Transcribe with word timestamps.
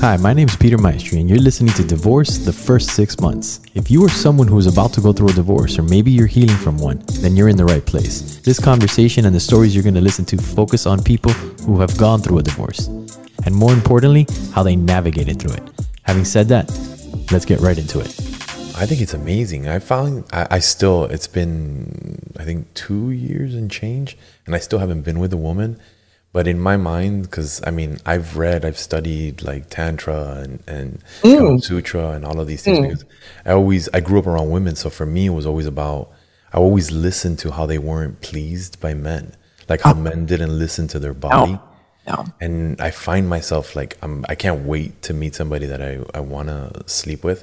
Hi, 0.00 0.16
my 0.16 0.32
name 0.32 0.46
is 0.46 0.54
Peter 0.54 0.78
Maestri, 0.78 1.18
and 1.18 1.28
you're 1.28 1.40
listening 1.40 1.74
to 1.74 1.82
Divorce 1.82 2.38
the 2.38 2.52
First 2.52 2.90
Six 2.90 3.18
Months. 3.18 3.60
If 3.74 3.90
you 3.90 4.04
are 4.04 4.08
someone 4.08 4.46
who 4.46 4.56
is 4.56 4.68
about 4.68 4.92
to 4.92 5.00
go 5.00 5.12
through 5.12 5.30
a 5.30 5.32
divorce, 5.32 5.76
or 5.76 5.82
maybe 5.82 6.12
you're 6.12 6.28
healing 6.28 6.56
from 6.56 6.78
one, 6.78 7.02
then 7.14 7.34
you're 7.34 7.48
in 7.48 7.56
the 7.56 7.64
right 7.64 7.84
place. 7.84 8.36
This 8.36 8.60
conversation 8.60 9.26
and 9.26 9.34
the 9.34 9.40
stories 9.40 9.74
you're 9.74 9.82
going 9.82 9.96
to 9.96 10.00
listen 10.00 10.24
to 10.26 10.36
focus 10.36 10.86
on 10.86 11.02
people 11.02 11.32
who 11.32 11.80
have 11.80 11.98
gone 11.98 12.20
through 12.20 12.38
a 12.38 12.42
divorce, 12.44 12.86
and 13.44 13.52
more 13.52 13.72
importantly, 13.72 14.24
how 14.52 14.62
they 14.62 14.76
navigated 14.76 15.40
through 15.40 15.54
it. 15.54 15.68
Having 16.02 16.26
said 16.26 16.46
that, 16.46 16.70
let's 17.32 17.44
get 17.44 17.58
right 17.58 17.76
into 17.76 17.98
it. 17.98 18.06
I 18.76 18.86
think 18.86 19.00
it's 19.00 19.14
amazing. 19.14 19.66
I 19.66 19.80
found 19.80 20.26
I, 20.32 20.46
I 20.48 20.58
still 20.60 21.06
it's 21.06 21.26
been 21.26 22.22
I 22.38 22.44
think 22.44 22.72
two 22.74 23.10
years 23.10 23.52
and 23.52 23.68
change, 23.68 24.16
and 24.46 24.54
I 24.54 24.60
still 24.60 24.78
haven't 24.78 25.02
been 25.02 25.18
with 25.18 25.32
a 25.32 25.36
woman. 25.36 25.80
But 26.38 26.46
in 26.46 26.60
my 26.60 26.76
mind, 26.76 27.22
because 27.22 27.60
I 27.66 27.72
mean, 27.72 27.98
I've 28.06 28.36
read, 28.36 28.64
I've 28.64 28.78
studied 28.78 29.42
like 29.42 29.70
tantra 29.70 30.34
and 30.36 30.62
and 30.68 31.02
mm. 31.22 31.36
Kama 31.36 31.60
Sutra 31.60 32.10
and 32.10 32.24
all 32.24 32.38
of 32.38 32.46
these 32.46 32.62
things 32.62 32.78
mm. 32.78 32.82
because 32.82 33.04
I 33.44 33.50
always 33.50 33.88
I 33.92 33.98
grew 33.98 34.20
up 34.20 34.26
around 34.28 34.48
women, 34.50 34.76
so 34.76 34.88
for 34.88 35.04
me 35.04 35.26
it 35.26 35.30
was 35.30 35.46
always 35.46 35.66
about 35.66 36.12
I 36.52 36.58
always 36.58 36.92
listened 36.92 37.40
to 37.40 37.50
how 37.50 37.66
they 37.66 37.78
weren't 37.78 38.20
pleased 38.20 38.78
by 38.78 38.94
men, 38.94 39.34
like 39.68 39.80
how 39.80 39.94
oh. 39.94 39.96
men 39.96 40.26
didn't 40.26 40.56
listen 40.56 40.86
to 40.94 41.00
their 41.00 41.12
body. 41.12 41.54
No. 41.54 41.62
No. 42.06 42.24
And 42.40 42.80
I 42.80 42.92
find 42.92 43.28
myself 43.28 43.74
like 43.74 43.98
I'm 44.00 44.24
I 44.28 44.36
can't 44.36 44.64
wait 44.64 45.02
to 45.02 45.14
meet 45.14 45.34
somebody 45.34 45.66
that 45.66 45.82
I 45.82 45.98
I 46.14 46.20
want 46.20 46.50
to 46.50 46.84
sleep 46.86 47.24
with. 47.24 47.42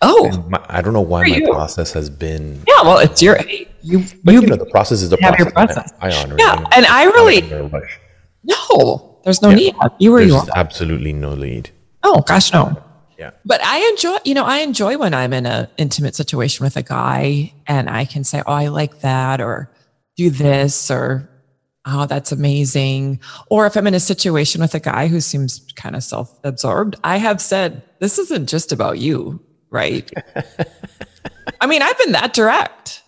Oh, 0.00 0.46
My, 0.48 0.64
I 0.66 0.80
don't 0.80 0.94
know 0.94 1.02
why 1.02 1.28
my 1.28 1.36
you. 1.36 1.52
process 1.52 1.92
has 1.92 2.08
been 2.08 2.62
yeah. 2.66 2.84
Well, 2.84 3.00
it's 3.00 3.20
your 3.20 3.38
you. 3.82 3.98
but 4.24 4.32
you 4.32 4.40
you 4.40 4.46
know, 4.46 4.56
the 4.56 4.64
process 4.64 5.02
is 5.02 5.10
the 5.10 5.18
process. 5.18 5.52
process. 5.52 5.92
I, 6.00 6.08
I 6.08 6.22
honor 6.22 6.36
Yeah, 6.38 6.62
it. 6.62 6.68
and 6.72 6.86
I 6.86 7.04
really- 7.04 7.42
in 7.42 7.52
a 7.52 7.64
rush. 7.64 8.00
No. 8.44 9.18
There's 9.24 9.42
no 9.42 9.50
Yeah. 9.50 9.56
need. 9.56 9.74
You 9.98 10.12
were 10.12 10.22
you 10.22 10.34
are. 10.36 10.46
absolutely 10.56 11.12
no 11.12 11.30
lead. 11.30 11.70
Oh 12.02 12.22
gosh, 12.22 12.52
no. 12.52 12.82
Yeah. 13.18 13.32
But 13.44 13.60
I 13.62 13.86
enjoy, 13.90 14.16
you 14.24 14.32
know, 14.34 14.44
I 14.44 14.58
enjoy 14.60 14.96
when 14.96 15.12
I'm 15.12 15.34
in 15.34 15.44
an 15.44 15.68
intimate 15.76 16.14
situation 16.16 16.64
with 16.64 16.76
a 16.78 16.82
guy 16.82 17.52
and 17.66 17.90
I 17.90 18.06
can 18.06 18.24
say, 18.24 18.42
"Oh, 18.46 18.52
I 18.52 18.68
like 18.68 19.00
that," 19.00 19.42
or 19.42 19.70
"Do 20.16 20.30
this," 20.30 20.90
or 20.90 21.28
"Oh, 21.84 22.06
that's 22.06 22.32
amazing." 22.32 23.20
Or 23.50 23.66
if 23.66 23.76
I'm 23.76 23.86
in 23.86 23.92
a 23.94 24.00
situation 24.00 24.62
with 24.62 24.74
a 24.74 24.80
guy 24.80 25.06
who 25.08 25.20
seems 25.20 25.60
kind 25.76 25.94
of 25.94 26.02
self-absorbed, 26.02 26.96
I 27.04 27.18
have 27.18 27.42
said, 27.42 27.82
"This 27.98 28.18
isn't 28.18 28.48
just 28.48 28.72
about 28.72 28.98
you, 28.98 29.38
right?" 29.68 30.10
I 31.60 31.66
mean, 31.66 31.82
I've 31.82 31.98
been 31.98 32.12
that 32.12 32.32
direct, 32.32 33.02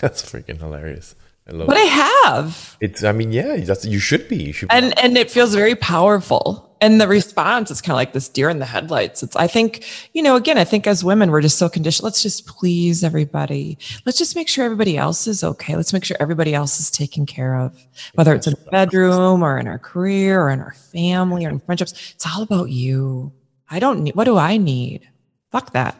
That's 0.00 0.20
freaking 0.22 0.58
hilarious. 0.60 1.14
I 1.46 1.52
love 1.52 1.68
but 1.68 1.76
it. 1.76 1.80
I 1.80 1.84
have. 1.84 2.76
It's 2.80 3.04
I 3.04 3.12
mean, 3.12 3.32
yeah, 3.32 3.56
that's 3.58 3.84
you 3.84 3.98
should 3.98 4.28
be. 4.28 4.42
You 4.44 4.52
should 4.52 4.68
be. 4.68 4.74
and 4.74 4.98
and 4.98 5.16
it 5.18 5.30
feels 5.30 5.54
very 5.54 5.74
powerful 5.74 6.74
and 6.84 7.00
the 7.00 7.08
response 7.08 7.70
is 7.70 7.80
kind 7.80 7.92
of 7.92 7.96
like 7.96 8.12
this 8.12 8.28
deer 8.28 8.50
in 8.50 8.58
the 8.58 8.66
headlights 8.66 9.22
it's 9.22 9.34
i 9.36 9.46
think 9.46 9.84
you 10.12 10.22
know 10.22 10.36
again 10.36 10.58
i 10.58 10.64
think 10.64 10.86
as 10.86 11.02
women 11.02 11.30
we're 11.30 11.40
just 11.40 11.56
so 11.56 11.68
conditioned 11.68 12.04
let's 12.04 12.22
just 12.22 12.46
please 12.46 13.02
everybody 13.02 13.78
let's 14.04 14.18
just 14.18 14.36
make 14.36 14.48
sure 14.48 14.64
everybody 14.64 14.98
else 14.98 15.26
is 15.26 15.42
okay 15.42 15.76
let's 15.76 15.92
make 15.92 16.04
sure 16.04 16.16
everybody 16.20 16.52
else 16.52 16.78
is 16.80 16.90
taken 16.90 17.24
care 17.24 17.54
of 17.54 17.74
whether 18.14 18.34
it's 18.34 18.46
in 18.46 18.54
the 18.54 18.70
bedroom 18.70 19.42
or 19.42 19.58
in 19.58 19.66
our 19.66 19.78
career 19.78 20.42
or 20.42 20.50
in 20.50 20.60
our 20.60 20.72
family 20.72 21.46
or 21.46 21.48
in 21.48 21.60
friendships 21.60 22.12
it's 22.14 22.26
all 22.26 22.42
about 22.42 22.68
you 22.70 23.32
i 23.70 23.78
don't 23.78 24.02
need 24.02 24.14
what 24.14 24.24
do 24.24 24.36
i 24.36 24.56
need 24.56 25.08
fuck 25.50 25.72
that 25.72 25.96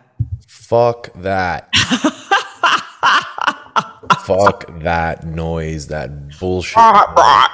Fuck 0.64 1.12
that. 1.16 1.68
Fuck 4.26 4.80
that 4.82 5.26
noise, 5.26 5.86
that 5.88 6.38
bullshit. 6.38 6.76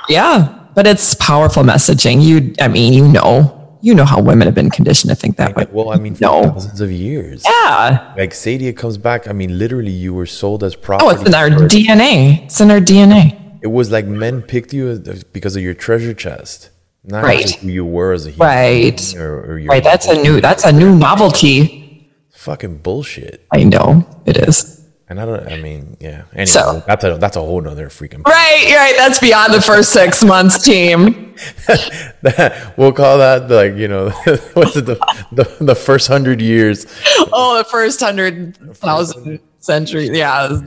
yeah 0.08 0.56
but 0.74 0.86
it's 0.86 1.14
powerful 1.14 1.62
messaging 1.64 2.22
you 2.22 2.54
i 2.60 2.68
mean 2.68 2.92
you 2.92 3.06
know 3.08 3.56
you 3.82 3.92
know 3.94 4.04
how 4.04 4.20
women 4.20 4.46
have 4.46 4.54
been 4.54 4.70
conditioned 4.70 5.08
to 5.10 5.16
think 5.16 5.36
that 5.36 5.56
way 5.56 5.66
Well, 5.72 5.90
I 5.90 5.96
mean, 5.96 6.14
for 6.14 6.22
No. 6.24 6.42
thousands 6.44 6.80
of 6.80 6.90
years. 6.92 7.42
yeah 7.44 8.12
Like 8.16 8.32
Sadia 8.32 8.76
comes 8.76 8.98
back. 8.98 9.26
I 9.26 9.32
mean, 9.32 9.58
literally, 9.58 9.90
you 9.90 10.12
were 10.12 10.26
sold 10.26 10.62
as 10.62 10.74
oh, 10.74 10.78
property. 10.86 11.06
Oh, 11.06 11.10
it's 11.14 11.26
in 11.26 11.34
our 11.34 11.48
for- 11.50 11.66
DNA. 11.66 12.44
It's 12.44 12.60
in 12.60 12.70
our 12.70 12.78
DNA. 12.80 13.22
It 13.62 13.68
was 13.68 13.90
like 13.90 14.04
men 14.06 14.42
picked 14.42 14.74
you 14.74 14.84
because 15.32 15.56
of 15.56 15.62
your 15.62 15.72
treasure 15.72 16.12
chest, 16.12 16.68
not 17.04 17.24
Right. 17.24 17.50
who 17.56 17.68
you 17.68 17.86
were 17.86 18.12
as 18.12 18.26
a 18.26 18.30
human 18.32 18.46
Right. 18.48 19.14
or, 19.16 19.30
or 19.52 19.58
your 19.58 19.70
Right. 19.70 19.82
That's 19.82 20.06
a 20.06 20.16
new. 20.22 20.40
That's 20.42 20.64
a 20.64 20.72
new 20.72 20.94
novelty. 20.94 22.10
fucking 22.32 22.76
bullshit. 22.78 23.46
I 23.50 23.64
know 23.64 24.06
it 24.26 24.36
is. 24.36 24.79
And 25.10 25.20
I 25.20 25.26
don't. 25.26 25.46
I 25.52 25.58
mean, 25.60 25.96
yeah. 26.00 26.22
Anyway, 26.32 26.46
So- 26.46 26.82
that's 26.86 27.02
a 27.04 27.18
that's 27.18 27.36
a 27.36 27.40
whole 27.40 27.60
nother 27.60 27.88
freaking. 27.88 28.24
Right. 28.24 28.72
Right. 28.74 28.94
That's 28.96 29.18
beyond 29.18 29.52
the 29.52 29.60
first 29.60 29.90
six 29.92 30.24
months, 30.24 30.62
team. 30.62 31.34
we'll 32.76 32.92
call 32.92 33.18
that 33.18 33.50
like 33.50 33.74
you 33.74 33.88
know 33.88 34.10
what's 34.54 34.76
it 34.76 34.86
the 34.86 34.96
the, 35.32 35.56
the 35.60 35.74
first 35.74 36.06
hundred 36.06 36.40
years. 36.40 36.86
Oh, 37.32 37.58
the 37.58 37.64
first 37.64 38.00
hundred 38.00 38.56
thousand 38.76 39.40
century. 39.58 40.08
Yeah. 40.16 40.60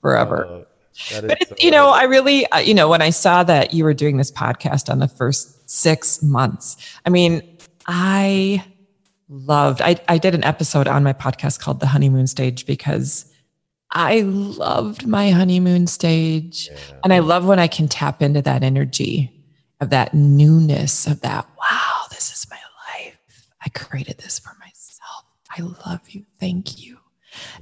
Forever. 0.00 0.64
Is 1.10 1.20
But 1.20 1.48
so- 1.48 1.54
you 1.58 1.70
know, 1.70 1.90
I 1.90 2.04
really, 2.04 2.46
uh, 2.52 2.58
you 2.58 2.74
know, 2.74 2.88
when 2.88 3.02
I 3.02 3.10
saw 3.10 3.42
that 3.44 3.74
you 3.74 3.84
were 3.84 3.94
doing 3.94 4.16
this 4.16 4.30
podcast 4.30 4.90
on 4.90 4.98
the 5.00 5.08
first 5.08 5.68
six 5.68 6.22
months, 6.22 6.76
I 7.04 7.10
mean, 7.10 7.56
I 7.86 8.64
loved, 9.28 9.80
I, 9.82 9.96
I 10.08 10.18
did 10.18 10.34
an 10.34 10.42
episode 10.44 10.88
on 10.88 11.02
my 11.04 11.12
podcast 11.12 11.60
called 11.60 11.80
The 11.80 11.86
Honeymoon 11.86 12.26
Stage 12.26 12.66
because 12.66 13.26
I 13.90 14.20
loved 14.20 15.06
my 15.06 15.30
honeymoon 15.30 15.86
stage. 15.86 16.70
And 17.02 17.12
I 17.12 17.20
love 17.20 17.46
when 17.46 17.58
I 17.58 17.68
can 17.68 17.88
tap 17.88 18.22
into 18.22 18.42
that 18.42 18.62
energy 18.62 19.32
of 19.80 19.90
that 19.90 20.12
newness 20.14 21.06
of 21.06 21.20
that, 21.20 21.48
wow, 21.58 22.02
this 22.10 22.32
is 22.32 22.46
my 22.50 22.58
life. 22.94 23.48
I 23.64 23.68
created 23.70 24.18
this 24.18 24.38
for 24.38 24.52
myself. 24.58 25.24
I 25.56 25.88
love 25.88 26.00
you. 26.10 26.24
Thank 26.40 26.84
you. 26.84 26.98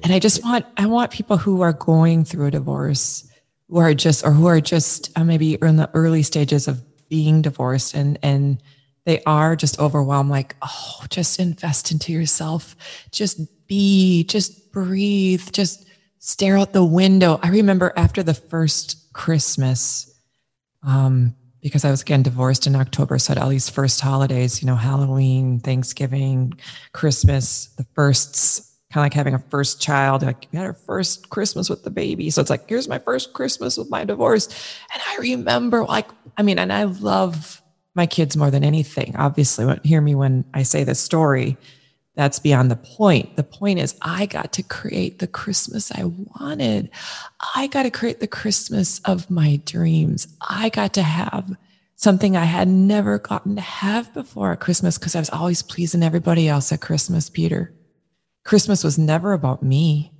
And 0.02 0.12
I 0.12 0.18
just 0.18 0.42
want, 0.42 0.64
I 0.76 0.86
want 0.86 1.10
people 1.10 1.36
who 1.36 1.60
are 1.60 1.72
going 1.72 2.24
through 2.24 2.46
a 2.46 2.50
divorce, 2.50 3.28
who 3.68 3.78
are 3.78 3.94
just, 3.94 4.24
or 4.24 4.30
who 4.30 4.46
are 4.46 4.60
just 4.60 5.16
uh, 5.16 5.24
maybe 5.24 5.54
in 5.54 5.76
the 5.76 5.90
early 5.92 6.22
stages 6.22 6.66
of 6.68 6.82
being 7.08 7.42
divorced 7.42 7.94
and, 7.94 8.18
and 8.22 8.62
they 9.04 9.22
are 9.24 9.54
just 9.54 9.78
overwhelmed, 9.78 10.30
like, 10.30 10.56
oh, 10.62 11.04
just 11.10 11.38
invest 11.38 11.92
into 11.92 12.12
yourself. 12.12 12.74
Just 13.12 13.38
be, 13.68 14.24
just 14.24 14.72
breathe, 14.72 15.52
just 15.52 15.85
stare 16.18 16.56
out 16.56 16.72
the 16.72 16.84
window. 16.84 17.38
I 17.42 17.48
remember 17.48 17.92
after 17.96 18.22
the 18.22 18.34
first 18.34 19.12
Christmas, 19.12 20.12
um, 20.82 21.34
because 21.62 21.84
I 21.84 21.90
was 21.90 22.02
again 22.02 22.22
divorced 22.22 22.66
in 22.66 22.76
October, 22.76 23.18
so 23.18 23.32
I 23.32 23.36
had 23.36 23.42
all 23.42 23.48
these 23.48 23.68
first 23.68 24.00
holidays, 24.00 24.62
you 24.62 24.66
know, 24.66 24.76
Halloween, 24.76 25.60
Thanksgiving, 25.60 26.54
Christmas, 26.92 27.66
the 27.76 27.86
firsts, 27.94 28.72
kind 28.92 29.00
of 29.00 29.06
like 29.06 29.14
having 29.14 29.34
a 29.34 29.38
first 29.38 29.80
child. 29.80 30.22
Like 30.22 30.46
we 30.52 30.58
had 30.58 30.66
our 30.66 30.74
first 30.74 31.28
Christmas 31.30 31.68
with 31.68 31.82
the 31.82 31.90
baby. 31.90 32.30
So 32.30 32.40
it's 32.40 32.50
like, 32.50 32.68
here's 32.68 32.88
my 32.88 32.98
first 32.98 33.32
Christmas 33.32 33.76
with 33.76 33.90
my 33.90 34.04
divorce. 34.04 34.46
And 34.92 35.02
I 35.08 35.16
remember 35.16 35.84
like, 35.84 36.08
I 36.36 36.42
mean, 36.42 36.58
and 36.58 36.72
I 36.72 36.84
love 36.84 37.62
my 37.96 38.06
kids 38.06 38.36
more 38.36 38.50
than 38.50 38.62
anything. 38.62 39.16
Obviously, 39.16 39.80
hear 39.82 40.00
me 40.00 40.14
when 40.14 40.44
I 40.54 40.62
say 40.62 40.84
this 40.84 41.00
story. 41.00 41.56
That's 42.16 42.38
beyond 42.38 42.70
the 42.70 42.76
point. 42.76 43.36
The 43.36 43.44
point 43.44 43.78
is, 43.78 43.94
I 44.00 44.24
got 44.24 44.52
to 44.54 44.62
create 44.62 45.18
the 45.18 45.26
Christmas 45.26 45.92
I 45.92 46.04
wanted. 46.04 46.90
I 47.54 47.66
got 47.66 47.82
to 47.82 47.90
create 47.90 48.20
the 48.20 48.26
Christmas 48.26 49.00
of 49.04 49.30
my 49.30 49.60
dreams. 49.66 50.26
I 50.40 50.70
got 50.70 50.94
to 50.94 51.02
have 51.02 51.54
something 51.96 52.34
I 52.34 52.44
had 52.44 52.68
never 52.68 53.18
gotten 53.18 53.54
to 53.56 53.60
have 53.60 54.12
before 54.14 54.52
at 54.52 54.60
Christmas 54.60 54.96
because 54.96 55.14
I 55.14 55.18
was 55.18 55.30
always 55.30 55.62
pleasing 55.62 56.02
everybody 56.02 56.48
else 56.48 56.72
at 56.72 56.80
Christmas, 56.80 57.28
Peter. 57.28 57.74
Christmas 58.44 58.82
was 58.82 58.98
never 58.98 59.34
about 59.34 59.62
me. 59.62 60.12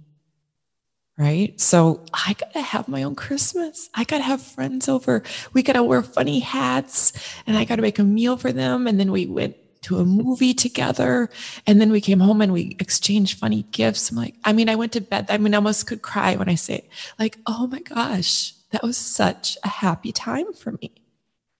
Right. 1.19 1.59
So 1.59 2.05
I 2.13 2.35
got 2.35 2.53
to 2.53 2.61
have 2.61 2.89
my 2.89 3.03
own 3.05 3.15
Christmas. 3.15 3.89
I 3.95 4.05
got 4.05 4.19
to 4.19 4.23
have 4.23 4.43
friends 4.43 4.87
over. 4.87 5.23
We 5.55 5.63
got 5.63 5.73
to 5.73 5.83
wear 5.83 6.03
funny 6.03 6.41
hats 6.41 7.15
and 7.47 7.57
I 7.57 7.65
got 7.65 7.77
to 7.77 7.83
make 7.83 7.99
a 7.99 8.05
meal 8.05 8.37
for 8.37 8.53
them. 8.53 8.87
And 8.87 9.01
then 9.01 9.11
we 9.11 9.25
went 9.25 9.57
to 9.87 9.99
a 9.99 10.05
movie 10.05 10.53
together. 10.53 11.31
And 11.67 11.81
then 11.81 11.93
we 11.93 12.01
came 12.01 12.19
home 12.19 12.43
and 12.43 12.53
we 12.53 12.77
exchanged 12.81 13.39
funny 13.39 13.63
gifts. 13.71 14.11
I'm 14.11 14.17
like, 14.17 14.35
I 14.45 14.53
mean, 14.53 14.69
I 14.69 14.75
went 14.75 14.93
to 14.93 15.01
bed. 15.01 15.27
I 15.29 15.39
mean, 15.39 15.55
I 15.55 15.59
almost 15.59 15.87
could 15.87 16.03
cry 16.03 16.35
when 16.35 16.49
I 16.49 16.57
say, 16.57 16.89
like, 17.21 17.39
oh 17.47 17.69
my 17.69 17.79
gosh, 17.81 18.53
that 18.71 18.83
was 18.83 18.97
such 18.97 19.57
a 19.63 19.69
happy 19.69 20.11
time 20.11 20.53
for 20.53 20.73
me, 20.83 20.91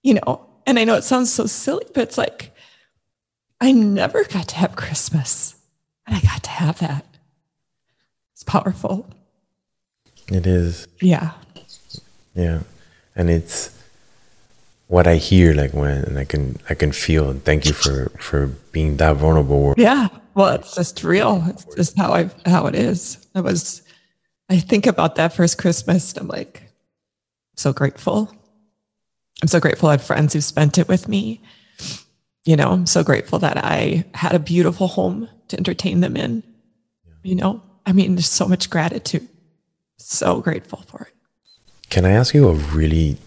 you 0.03 0.15
know? 0.15 0.45
And 0.65 0.77
I 0.77 0.83
know 0.83 0.95
it 0.95 1.05
sounds 1.05 1.31
so 1.31 1.45
silly, 1.45 1.85
but 1.93 2.03
it's 2.03 2.17
like, 2.17 2.53
I 3.61 3.71
never 3.71 4.25
got 4.25 4.49
to 4.49 4.55
have 4.57 4.75
Christmas 4.75 5.55
and 6.05 6.15
I 6.15 6.19
got 6.19 6.43
to 6.43 6.49
have 6.49 6.79
that. 6.79 7.05
It's 8.33 8.43
powerful. 8.43 9.09
It 10.27 10.45
is. 10.45 10.85
Yeah. 11.01 11.31
Yeah. 12.35 12.63
And 13.15 13.29
it's 13.29 13.76
what 14.87 15.05
I 15.05 15.15
hear 15.15 15.53
like 15.53 15.73
when 15.73 16.03
and 16.05 16.17
I 16.17 16.23
can 16.25 16.57
I 16.69 16.73
can 16.73 16.91
feel 16.91 17.29
and 17.29 17.43
thank 17.43 17.65
you 17.65 17.73
for 17.73 18.09
for 18.19 18.47
being 18.71 18.97
that 18.97 19.17
vulnerable. 19.17 19.73
Yeah. 19.77 20.07
Well, 20.33 20.53
it's 20.55 20.75
just 20.75 21.03
real. 21.03 21.43
It's 21.47 21.65
just 21.75 21.97
how 21.97 22.13
I 22.13 22.29
how 22.45 22.67
it 22.67 22.75
is. 22.75 23.17
I 23.35 23.41
was 23.41 23.81
I 24.49 24.59
think 24.59 24.87
about 24.87 25.15
that 25.15 25.33
first 25.33 25.57
Christmas 25.57 26.13
and 26.13 26.21
I'm 26.21 26.27
like 26.27 26.63
so 27.55 27.73
grateful. 27.73 28.33
I'm 29.41 29.47
so 29.47 29.59
grateful 29.59 29.89
I 29.89 29.93
had 29.93 30.01
friends 30.01 30.33
who 30.33 30.41
spent 30.41 30.77
it 30.77 30.87
with 30.87 31.07
me. 31.07 31.41
you 32.45 32.55
know, 32.55 32.71
I'm 32.71 32.85
so 32.87 33.03
grateful 33.03 33.39
that 33.39 33.57
I 33.57 34.05
had 34.13 34.33
a 34.33 34.39
beautiful 34.39 34.87
home 34.87 35.27
to 35.49 35.57
entertain 35.57 35.99
them 35.99 36.15
in. 36.15 36.43
You 37.23 37.35
know, 37.35 37.61
I 37.85 37.91
mean, 37.91 38.15
there's 38.15 38.29
so 38.29 38.47
much 38.47 38.69
gratitude. 38.69 39.27
So 39.97 40.39
grateful 40.41 40.83
for 40.87 41.01
it. 41.09 41.13
Can 41.89 42.05
I 42.05 42.11
ask 42.11 42.33
you 42.33 42.47
a 42.47 42.53
really 42.53 43.17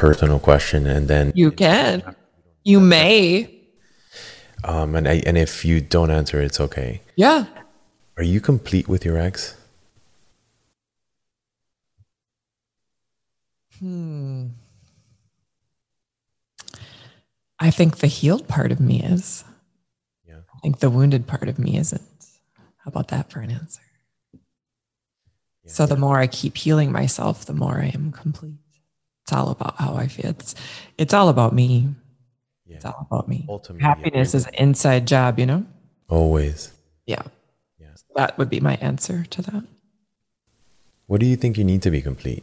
personal 0.00 0.38
question 0.38 0.86
and 0.86 1.08
then 1.08 1.30
You 1.34 1.50
can. 1.52 2.02
You 2.64 2.80
may. 2.80 3.50
um 4.64 4.94
and 4.94 5.06
I, 5.06 5.22
and 5.26 5.36
if 5.36 5.64
you 5.64 5.80
don't 5.80 6.10
answer 6.10 6.40
it's 6.40 6.58
okay. 6.58 7.02
Yeah. 7.16 7.44
Are 8.16 8.22
you 8.22 8.40
complete 8.40 8.88
with 8.88 9.04
your 9.04 9.18
ex? 9.18 9.56
Hmm. 13.78 14.48
I 17.58 17.70
think 17.70 17.98
the 17.98 18.06
healed 18.06 18.48
part 18.48 18.72
of 18.72 18.80
me 18.80 19.02
is. 19.02 19.44
Yeah. 20.26 20.40
I 20.54 20.58
think 20.62 20.78
the 20.78 20.88
wounded 20.90 21.26
part 21.26 21.48
of 21.48 21.58
me 21.58 21.76
isn't. 21.76 22.02
How 22.78 22.88
about 22.88 23.08
that 23.08 23.30
for 23.30 23.40
an 23.40 23.50
answer? 23.50 23.82
So 25.66 25.86
the 25.86 25.96
more 25.96 26.18
I 26.18 26.26
keep 26.26 26.56
healing 26.56 26.90
myself, 26.90 27.44
the 27.44 27.52
more 27.52 27.78
I 27.78 27.88
am 27.94 28.10
complete. 28.12 28.58
It's 29.30 29.36
all 29.36 29.50
about 29.50 29.76
how 29.76 29.94
I 29.94 30.08
feel. 30.08 30.30
It's 30.30 30.56
it's 30.98 31.14
all 31.14 31.28
about 31.28 31.54
me. 31.54 31.86
Yeah. 32.66 32.76
It's 32.76 32.84
all 32.84 33.06
about 33.08 33.28
me. 33.28 33.46
Ultimately, 33.48 33.84
Happiness 33.84 34.34
is 34.34 34.44
an 34.44 34.54
inside 34.54 35.06
job, 35.06 35.38
you 35.38 35.46
know? 35.46 35.64
Always. 36.08 36.72
Yeah. 37.06 37.22
Yeah. 37.78 37.94
That 38.16 38.36
would 38.38 38.50
be 38.50 38.58
my 38.58 38.74
answer 38.80 39.24
to 39.30 39.42
that. 39.42 39.62
What 41.06 41.20
do 41.20 41.26
you 41.26 41.36
think 41.36 41.58
you 41.58 41.62
need 41.62 41.82
to 41.82 41.92
be 41.92 42.02
complete? 42.02 42.42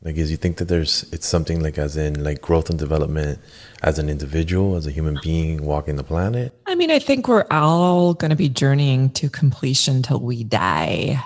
Like, 0.00 0.16
is 0.16 0.30
you 0.30 0.36
think 0.36 0.58
that 0.58 0.66
there's 0.66 1.12
it's 1.12 1.26
something 1.26 1.60
like 1.60 1.76
as 1.76 1.96
in 1.96 2.22
like 2.22 2.40
growth 2.40 2.70
and 2.70 2.78
development 2.78 3.40
as 3.82 3.98
an 3.98 4.08
individual, 4.08 4.76
as 4.76 4.86
a 4.86 4.92
human 4.92 5.18
being 5.24 5.64
walking 5.64 5.96
the 5.96 6.04
planet? 6.04 6.56
I 6.66 6.76
mean, 6.76 6.92
I 6.92 7.00
think 7.00 7.26
we're 7.26 7.46
all 7.50 8.14
going 8.14 8.30
to 8.30 8.36
be 8.36 8.48
journeying 8.48 9.10
to 9.14 9.28
completion 9.28 10.02
till 10.02 10.20
we 10.20 10.44
die. 10.44 11.20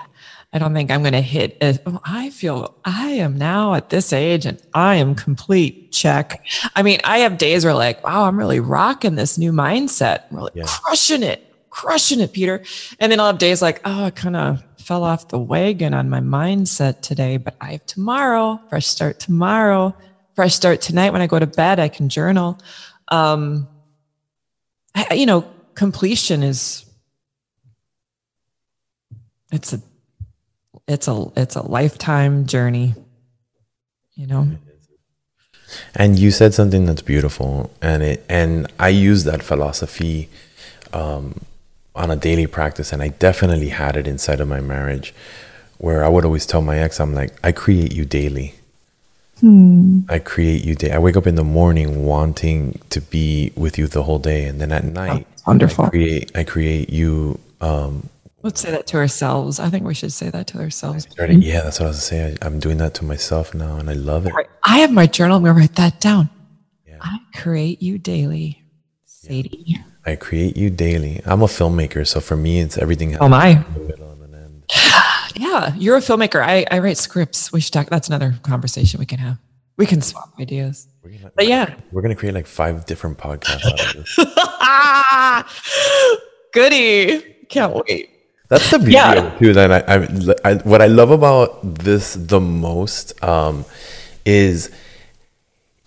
I 0.55 0.57
don't 0.57 0.73
think 0.73 0.89
I'm 0.89 1.01
going 1.01 1.11
to 1.11 1.19
hit 1.21 1.57
it. 1.59 1.83
Oh, 1.85 1.99
I 2.05 2.29
feel 2.29 2.77
I 2.85 3.07
am 3.09 3.37
now 3.37 3.73
at 3.73 3.89
this 3.89 4.13
age 4.13 4.45
and 4.45 4.57
I 4.73 4.95
am 4.95 5.13
complete. 5.13 5.91
Check. 5.91 6.45
I 6.77 6.81
mean, 6.81 7.01
I 7.03 7.17
have 7.19 7.37
days 7.37 7.65
where 7.65 7.73
like, 7.73 8.01
wow, 8.05 8.23
I'm 8.23 8.37
really 8.37 8.61
rocking 8.61 9.15
this 9.15 9.37
new 9.37 9.51
mindset. 9.51 10.23
I'm 10.31 10.37
really 10.37 10.51
Yeah. 10.55 10.63
crushing 10.65 11.23
it, 11.23 11.53
crushing 11.71 12.21
it, 12.21 12.31
Peter. 12.31 12.63
And 13.01 13.11
then 13.11 13.19
I'll 13.19 13.27
have 13.27 13.37
days 13.37 13.61
like, 13.61 13.81
oh, 13.83 14.05
I 14.05 14.11
kind 14.11 14.37
of 14.37 14.63
fell 14.79 15.03
off 15.03 15.27
the 15.27 15.37
wagon 15.37 15.93
on 15.93 16.09
my 16.09 16.21
mindset 16.21 17.01
today, 17.01 17.35
but 17.35 17.57
I 17.59 17.73
have 17.73 17.85
tomorrow, 17.85 18.57
fresh 18.69 18.87
start 18.87 19.19
tomorrow, 19.19 19.93
fresh 20.35 20.55
start 20.55 20.79
tonight. 20.79 21.11
When 21.11 21.21
I 21.21 21.27
go 21.27 21.37
to 21.37 21.47
bed, 21.47 21.81
I 21.81 21.89
can 21.89 22.07
journal. 22.07 22.59
Um, 23.09 23.67
I- 24.95 25.15
you 25.15 25.25
know, 25.25 25.45
completion 25.73 26.43
is 26.43 26.85
it's 29.51 29.73
a 29.73 29.81
it's 30.87 31.07
a 31.07 31.25
it's 31.35 31.55
a 31.55 31.61
lifetime 31.61 32.45
journey. 32.45 32.95
You 34.15 34.27
know, 34.27 34.47
And 35.93 36.17
you 36.17 36.31
said 36.31 36.53
something 36.53 36.85
that's 36.85 37.01
beautiful, 37.01 37.71
and 37.81 38.01
it 38.03 38.25
and 38.29 38.71
I 38.79 38.89
use 38.89 39.23
that 39.25 39.43
philosophy 39.43 40.29
um, 40.93 41.41
on 41.95 42.11
a 42.11 42.15
daily 42.15 42.47
practice, 42.47 42.93
and 42.93 43.01
I 43.01 43.09
definitely 43.09 43.69
had 43.69 43.97
it 43.97 44.07
inside 44.07 44.39
of 44.39 44.47
my 44.47 44.61
marriage, 44.61 45.13
where 45.77 46.05
I 46.05 46.07
would 46.07 46.23
always 46.23 46.45
tell 46.45 46.61
my 46.61 46.79
ex, 46.79 46.99
I'm 46.99 47.13
like, 47.13 47.33
I 47.43 47.51
create 47.51 47.91
you 47.93 48.05
daily. 48.05 48.55
I 50.07 50.19
create 50.19 50.63
you 50.63 50.75
day. 50.75 50.91
I 50.91 50.97
wake 50.97 51.17
up 51.17 51.27
in 51.27 51.35
the 51.35 51.43
morning 51.43 52.05
wanting 52.05 52.79
to 52.89 53.01
be 53.01 53.51
with 53.55 53.77
you 53.77 53.87
the 53.87 54.03
whole 54.03 54.19
day, 54.19 54.45
and 54.45 54.61
then 54.61 54.71
at 54.71 54.85
night, 54.85 55.27
wonderful. 55.45 55.85
I 55.85 55.89
create. 55.89 56.31
I 56.35 56.43
create 56.43 56.89
you. 56.89 57.39
Um, 57.59 58.09
Let's 58.45 58.61
say 58.61 58.69
that 58.69 58.85
to 58.87 58.97
ourselves. 58.97 59.59
I 59.59 59.71
think 59.71 59.85
we 59.87 59.95
should 59.95 60.13
say 60.13 60.29
that 60.29 60.45
to 60.47 60.59
ourselves. 60.59 61.07
starting, 61.09 61.41
yeah, 61.41 61.61
that's 61.61 61.79
what 61.79 61.87
I 61.87 61.89
was 61.89 62.03
saying. 62.03 62.37
I, 62.43 62.45
I'm 62.45 62.59
doing 62.59 62.77
that 62.77 62.93
to 62.93 63.03
myself 63.03 63.55
now, 63.55 63.77
and 63.77 63.89
I 63.89 63.93
love 63.93 64.27
it. 64.27 64.35
Right. 64.35 64.45
I 64.63 64.77
have 64.77 64.91
my 64.91 65.07
journal. 65.07 65.37
I'm 65.37 65.43
gonna 65.43 65.57
write 65.57 65.73
that 65.77 65.99
down. 65.99 66.29
I 67.01 67.17
create 67.33 67.81
you 67.81 67.97
daily, 67.97 68.63
Sadie. 69.05 69.79
I 70.05 70.15
create 70.15 70.55
you 70.55 70.69
daily. 70.69 71.23
I'm 71.25 71.41
a 71.41 71.47
filmmaker, 71.47 72.05
so 72.05 72.19
for 72.19 72.35
me, 72.35 72.59
it's 72.59 72.77
everything. 72.77 73.17
Oh 73.17 73.27
my. 73.27 73.47
in 73.47 73.73
the 73.73 73.79
middle 73.79 74.11
and 74.11 74.35
an 74.35 74.43
end. 74.43 74.63
Yeah, 75.35 75.73
you're 75.75 75.97
a 75.97 75.99
filmmaker. 75.99 76.41
I, 76.41 76.67
I 76.69 76.77
write 76.79 76.97
scripts. 76.97 77.51
We 77.51 77.61
should 77.61 77.73
talk. 77.73 77.89
That's 77.89 78.09
another 78.09 78.35
conversation 78.43 78.99
we 78.99 79.07
can 79.07 79.17
have. 79.17 79.39
We 79.75 79.87
can 79.87 80.01
swap 80.01 80.33
ideas. 80.39 80.87
But 81.35 81.47
yeah, 81.47 81.73
We're 81.91 82.03
gonna 82.03 82.15
create 82.15 82.35
like 82.35 82.45
five 82.45 82.85
different 82.85 83.17
podcasts 83.17 83.65
out 83.65 83.95
of 83.95 84.03
this. 84.05 84.19
goody. 86.53 87.21
Can't 87.49 87.73
wait. 87.87 88.11
That's 88.47 88.69
the 88.71 88.77
beauty 88.79 88.93
Yeah. 88.93 89.13
of 89.13 89.33
it 89.33 89.39
too. 89.39 89.53
That 89.53 89.71
I, 89.71 89.95
I, 90.45 90.51
I, 90.51 90.55
what 90.57 90.81
I 90.81 90.87
love 90.87 91.11
about 91.11 91.59
this 91.63 92.13
the 92.13 92.39
most 92.39 93.21
um, 93.23 93.65
is 94.25 94.69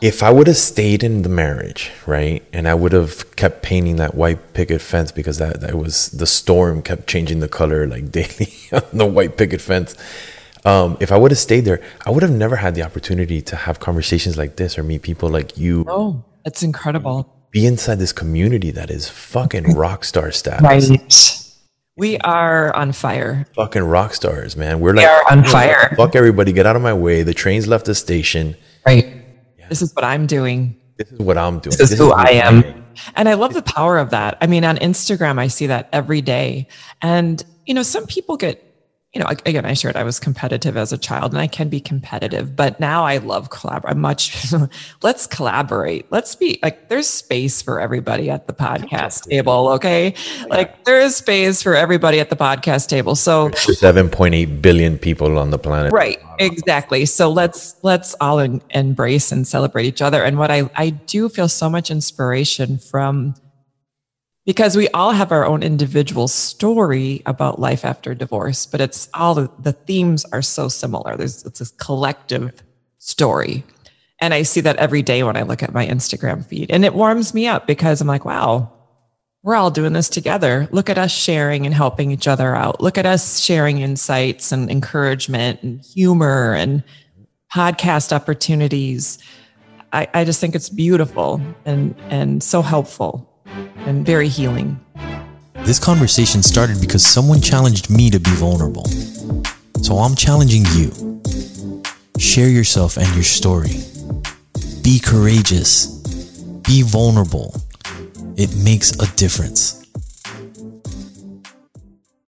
if 0.00 0.22
I 0.22 0.30
would 0.30 0.46
have 0.46 0.56
stayed 0.56 1.02
in 1.02 1.22
the 1.22 1.28
marriage, 1.28 1.90
right, 2.06 2.44
and 2.52 2.68
I 2.68 2.74
would 2.74 2.92
have 2.92 3.34
kept 3.36 3.62
painting 3.62 3.96
that 3.96 4.14
white 4.14 4.54
picket 4.54 4.80
fence 4.80 5.10
because 5.12 5.38
that 5.38 5.60
that 5.60 5.74
was 5.76 6.10
the 6.10 6.26
storm 6.26 6.82
kept 6.82 7.06
changing 7.08 7.40
the 7.40 7.48
color 7.48 7.86
like 7.86 8.10
daily 8.18 8.52
on 8.72 8.82
the 8.92 9.06
white 9.06 9.36
picket 9.36 9.60
fence. 9.60 9.94
Um, 10.64 10.96
if 11.00 11.12
I 11.12 11.16
would 11.16 11.30
have 11.30 11.38
stayed 11.38 11.64
there, 11.64 11.80
I 12.04 12.10
would 12.10 12.22
have 12.22 12.32
never 12.32 12.56
had 12.56 12.74
the 12.74 12.82
opportunity 12.82 13.40
to 13.42 13.56
have 13.56 13.78
conversations 13.80 14.36
like 14.36 14.56
this 14.56 14.76
or 14.78 14.82
meet 14.82 15.02
people 15.02 15.28
like 15.28 15.56
you. 15.56 15.84
Oh, 15.88 16.24
it's 16.44 16.62
incredible. 16.62 17.32
Be 17.50 17.64
inside 17.66 17.98
this 17.98 18.12
community 18.12 18.70
that 18.72 18.90
is 18.90 19.08
fucking 19.08 19.74
rock 19.74 20.04
star 20.04 20.30
status. 20.32 20.62
Right. 20.90 21.44
We 21.98 22.16
are 22.18 22.72
on 22.76 22.92
fire. 22.92 23.44
fucking 23.56 23.82
rock 23.82 24.14
stars, 24.14 24.56
man. 24.56 24.78
We're 24.78 24.94
like, 24.94 25.08
are 25.08 25.32
on 25.32 25.42
fire. 25.42 25.92
Fuck 25.96 26.14
everybody, 26.14 26.52
get 26.52 26.64
out 26.64 26.76
of 26.76 26.82
my 26.82 26.94
way. 26.94 27.24
The 27.24 27.34
train's 27.34 27.66
left 27.66 27.86
the 27.86 27.94
station. 27.96 28.56
Right. 28.86 29.24
This 29.68 29.82
is 29.82 29.92
what 29.96 30.04
I'm 30.04 30.28
doing. 30.28 30.76
This 30.96 31.10
is 31.10 31.18
what 31.18 31.36
I'm 31.36 31.58
doing. 31.58 31.76
This 31.76 31.90
is 31.90 31.98
who 31.98 32.12
I 32.12 32.30
am. 32.30 32.84
And 33.16 33.28
I 33.28 33.34
love 33.34 33.52
the 33.52 33.62
power 33.62 33.98
of 33.98 34.10
that. 34.10 34.38
I 34.40 34.46
mean, 34.46 34.64
on 34.64 34.76
Instagram, 34.76 35.40
I 35.40 35.48
see 35.48 35.66
that 35.66 35.88
every 35.92 36.20
day. 36.20 36.68
And, 37.02 37.44
you 37.66 37.74
know, 37.74 37.82
some 37.82 38.06
people 38.06 38.36
get, 38.36 38.67
you 39.14 39.22
know, 39.22 39.26
again, 39.46 39.64
I 39.64 39.72
shared 39.72 39.96
I 39.96 40.02
was 40.04 40.20
competitive 40.20 40.76
as 40.76 40.92
a 40.92 40.98
child 40.98 41.32
and 41.32 41.40
I 41.40 41.46
can 41.46 41.70
be 41.70 41.80
competitive, 41.80 42.54
but 42.54 42.78
now 42.78 43.04
I 43.04 43.16
love 43.16 43.48
collaborate. 43.48 43.92
I'm 43.94 44.00
much, 44.00 44.52
let's 45.02 45.26
collaborate. 45.26 46.12
Let's 46.12 46.34
be 46.34 46.58
like, 46.62 46.90
there's 46.90 47.08
space 47.08 47.62
for 47.62 47.80
everybody 47.80 48.28
at 48.28 48.46
the 48.46 48.52
podcast 48.52 49.28
table. 49.30 49.68
Okay. 49.70 50.14
Like 50.50 50.84
there 50.84 51.00
is 51.00 51.16
space 51.16 51.62
for 51.62 51.74
everybody 51.74 52.20
at 52.20 52.28
the 52.28 52.36
podcast 52.36 52.88
table. 52.88 53.14
So, 53.14 53.50
Seven 53.52 54.10
point 54.10 54.34
eight 54.34 54.60
billion 54.60 54.98
people 54.98 55.38
on 55.38 55.50
the 55.50 55.58
planet. 55.58 55.90
right 55.92 56.18
exactly 56.38 57.04
so 57.04 57.30
let's 57.30 57.74
let's 57.82 58.14
all 58.20 58.38
en- 58.38 58.62
embrace 58.70 59.32
and 59.32 59.46
celebrate 59.46 59.86
each 59.86 60.00
other 60.00 60.22
and 60.22 60.38
what 60.38 60.50
i 60.52 60.68
i 60.76 60.90
do 60.90 61.28
feel 61.28 61.48
so 61.48 61.68
much 61.68 61.90
inspiration 61.90 62.78
from 62.78 63.34
because 64.48 64.78
we 64.78 64.88
all 64.88 65.12
have 65.12 65.30
our 65.30 65.44
own 65.44 65.62
individual 65.62 66.26
story 66.26 67.20
about 67.26 67.60
life 67.60 67.84
after 67.84 68.14
divorce 68.14 68.64
but 68.64 68.80
it's 68.80 69.10
all 69.12 69.34
the, 69.34 69.50
the 69.58 69.74
themes 69.74 70.24
are 70.32 70.40
so 70.40 70.68
similar 70.68 71.16
there's 71.16 71.44
it's 71.44 71.58
this 71.58 71.70
collective 71.72 72.62
story 72.96 73.62
and 74.20 74.32
i 74.32 74.42
see 74.42 74.62
that 74.62 74.76
every 74.76 75.02
day 75.02 75.22
when 75.22 75.36
i 75.36 75.42
look 75.42 75.62
at 75.62 75.74
my 75.74 75.86
instagram 75.86 76.44
feed 76.44 76.70
and 76.70 76.82
it 76.84 76.94
warms 76.94 77.34
me 77.34 77.46
up 77.46 77.66
because 77.66 78.00
i'm 78.00 78.08
like 78.08 78.24
wow 78.24 78.72
we're 79.44 79.54
all 79.54 79.70
doing 79.70 79.92
this 79.92 80.08
together. 80.08 80.68
Look 80.72 80.90
at 80.90 80.98
us 80.98 81.12
sharing 81.12 81.64
and 81.64 81.74
helping 81.74 82.10
each 82.10 82.26
other 82.26 82.56
out. 82.56 82.80
Look 82.80 82.98
at 82.98 83.06
us 83.06 83.38
sharing 83.38 83.78
insights 83.78 84.50
and 84.50 84.68
encouragement 84.68 85.62
and 85.62 85.80
humor 85.80 86.54
and 86.54 86.82
podcast 87.54 88.12
opportunities. 88.12 89.18
I, 89.92 90.08
I 90.12 90.24
just 90.24 90.40
think 90.40 90.54
it's 90.56 90.68
beautiful 90.68 91.40
and, 91.64 91.94
and 92.10 92.42
so 92.42 92.62
helpful 92.62 93.27
and 93.88 94.04
very 94.04 94.28
healing. 94.28 94.78
This 95.64 95.78
conversation 95.78 96.42
started 96.42 96.78
because 96.78 97.02
someone 97.02 97.40
challenged 97.40 97.88
me 97.88 98.10
to 98.10 98.20
be 98.20 98.30
vulnerable. 98.32 98.84
So 99.82 99.96
I'm 99.96 100.14
challenging 100.14 100.64
you. 100.74 101.22
Share 102.18 102.50
yourself 102.50 102.98
and 102.98 103.08
your 103.14 103.24
story. 103.24 103.80
Be 104.82 105.00
courageous. 105.00 105.86
Be 106.66 106.82
vulnerable. 106.82 107.54
It 108.36 108.54
makes 108.56 108.92
a 108.92 109.06
difference. 109.16 109.87